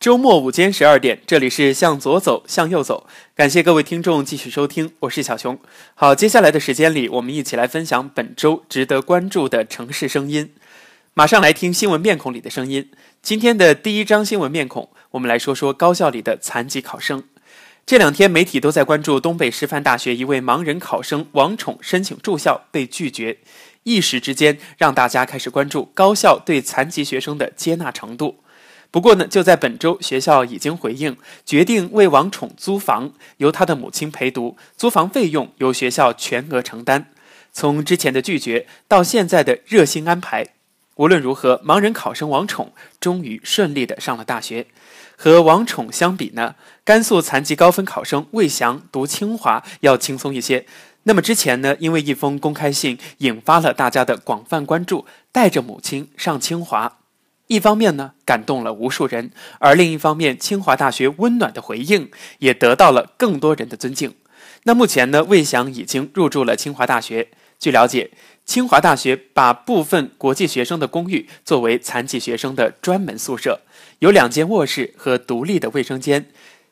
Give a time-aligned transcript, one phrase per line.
[0.00, 3.06] 周末午间十二点，这里是向左走，向右走。
[3.34, 5.58] 感谢各位听众继续收听，我是小熊。
[5.94, 10.54] 好，接下来的时间里，我们一起来分享本周值得关注的城市声音。
[11.12, 12.90] 马上来听新闻面孔里的声音。
[13.20, 17.24] 今天的第一张新闻面孔，我们来说说高校里的残疾考生。
[17.84, 23.36] 这两天媒体都在关注东北师范大学一位盲人考生王宠申请住校被拒绝，
[23.82, 28.42] 一时之间让大家开始关注高校对残疾学生的接纳程度。
[28.90, 37.06] 不过呢，就在本周，学校已经回应，决定为王宠租房，由他的母亲陪读，租房费用由学校全额承担。
[37.52, 40.48] 从之前的拒绝到现在的热心安排，
[40.96, 44.66] 无论如何，盲人考生王宠终于顺利的上了大学。
[45.16, 50.66] 和王宠相比呢，甘肃残疾高分考生魏翔读清华要轻松一些。
[51.04, 56.99] 那么之前呢，因为一封公开信引发了大家的广泛关注，带着母亲上清华。
[57.50, 62.08] 一方面呢，感动了无数人；而另一方面，清华大学温暖的回应
[62.38, 64.14] 也得到了更多人的尊敬。
[64.62, 67.30] 那目前呢，魏翔已经入住了清华大学。
[67.58, 68.12] 据了解，
[68.44, 73.62] 清华大学把部分国际学生的公寓作为残疾学生的专门宿舍，
[73.98, 76.26] 有两间卧室和独立的卫生间。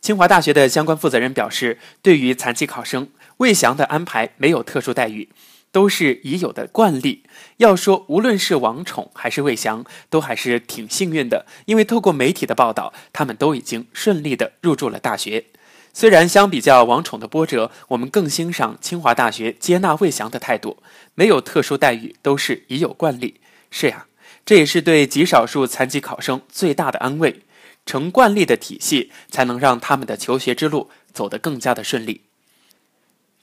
[0.00, 5.28] 清华大学的相关负责人表示，对于残疾考生，魏翔的安排没有特殊待遇。
[5.74, 7.24] 都是已有的惯例。
[7.56, 15.46] 要说无论是王宠还是魏翔，都还是挺幸运的，因为透过媒体的报道，他们都已经顺利的入住了大学。
[15.92, 20.78] 虽然相比较王宠的波折，我们更欣赏清华大学接纳魏翔的态度，
[21.16, 23.40] 没有特殊待遇，都是已有惯例。
[23.72, 24.06] 是呀，
[24.46, 27.42] 这也是对极少数残疾考生最大的安慰。
[27.84, 32.20] 成惯例的体系，才能让他们的求学之路走得更加的顺利。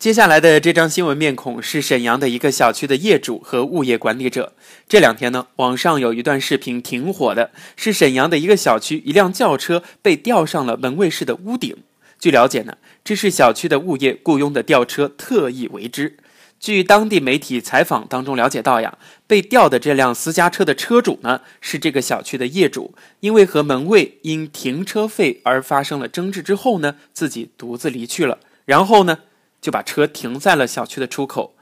[0.02, 4.53] 接下来的这张新闻面孔是沈阳的一个小区的业主和物业管理者。
[4.89, 11.77] 这两天呢，网上有一段视频挺火的，是沈阳的一个小区，一辆轿车被吊上了门卫室的屋顶。
[12.17, 16.17] 据了解呢，这是小区的物业雇佣的吊车特意为之。
[16.59, 18.97] 据当地媒体采访当中了解到呀，
[19.27, 28.39] 被吊的这辆私家车的车主呢是这个小区的业主，因为和门卫因停车费而发生了争执之后呢，自己独自离去了。
[28.65, 29.20] 然后呢？
[29.61, 31.55] 就把车停在了小区的出口，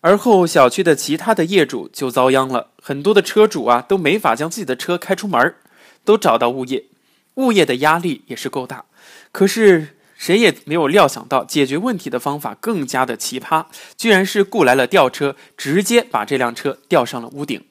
[0.00, 5.54] 而后小区的其他的业主就遭殃了，很多的车主啊都没法将自己的车开出门
[6.04, 6.84] 都找到物业，
[7.34, 8.84] 物业的压力也是够大，
[9.30, 17.62] 可是谁也没有料想到解决问题的方法更加的奇葩，居然是雇来了吊车，直接把这辆车吊上了屋顶。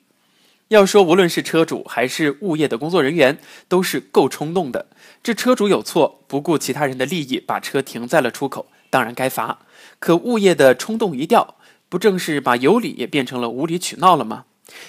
[0.69, 3.37] 要说无论是车主还是物业的工作人员，
[3.67, 4.87] 都是够冲动的。
[5.21, 8.67] 这车主有错，不顾其他人的利益，把车停在了出口。
[8.89, 9.59] 当然该罚，
[9.99, 11.55] 可物业的冲动一掉，
[11.89, 14.45] 不正是把有理也变成了无理取闹了吗？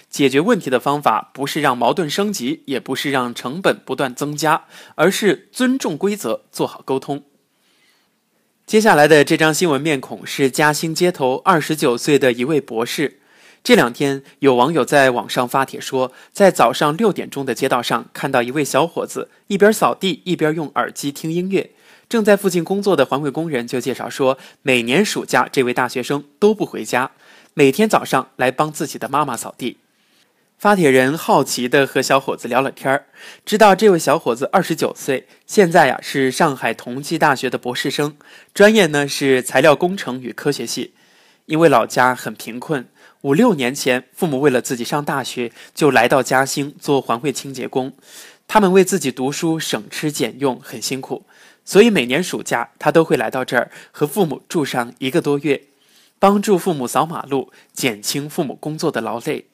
[0.08, 4.64] 解决问题的方法不是让矛盾升级，也不是让成本不断增加，
[4.94, 7.22] 而是尊重规则，做好沟通。
[8.64, 13.20] 接下来的这张新闻面孔是嘉兴街头二十九岁的一位博士。
[13.66, 21.72] 这两天有网友在网上发帖说，在早上六点钟的街道上看到一位小伙子一边扫地一边用耳机听音乐。
[22.08, 27.10] 正在附近工作的环卫工人就介绍说，每年暑假这位大学生都不回家，
[27.54, 29.78] 每天早上来帮自己的妈妈扫地。
[30.56, 33.06] 发帖人好奇地和小伙子聊了天儿，
[33.44, 38.16] 知道这位小伙子二十九岁，现在呀是上海同济大学的博士生，
[38.54, 40.92] 专业呢是材料工程与科学系。
[41.46, 42.88] 因为老家很贫困，
[43.22, 47.92] 五六年前父母为了自己上大学，就来到嘉兴做环卫清洁工。
[48.46, 51.24] 他们为自己读书省吃俭用，很辛苦。
[51.64, 55.64] 所以每年暑假，他都会来到这儿和父母住上一个多月，
[56.20, 59.46] 帮助父母扫马路，减轻父母工作的劳累。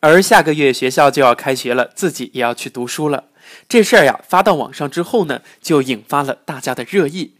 [0.00, 3.24] 而下个月学校就要开学了，自己也要去读书了。
[3.66, 7.32] 这事儿呀，发到网上之后呢，就引发了大家的热议。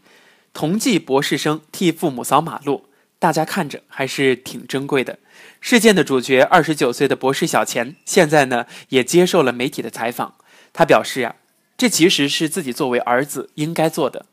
[0.51, 2.85] 同济博士生替父母扫马路，
[3.25, 5.17] 大家看着还是挺珍贵的。
[5.59, 10.35] 事件的主角二十九岁的博士小钱，现在呢也接受了媒体的采访，
[10.71, 11.37] 他表示呀。
[11.75, 14.27] 这其实是自己作为儿子应该做的，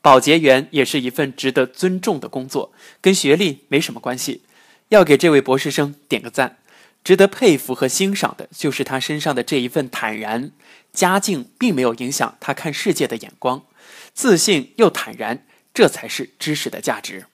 [0.00, 2.72] 保洁员也是一份值得尊重的工作，
[3.02, 4.40] 跟学历没什么关系。
[4.88, 6.56] 要给这位博士生点个赞，
[7.04, 10.52] 值得佩服和欣赏的就是他身上的这一份坦然。
[10.94, 13.66] 家境并没有影响他看世界的眼光，
[14.14, 15.44] 自信又坦然，
[15.74, 17.26] 这才是知识的价值。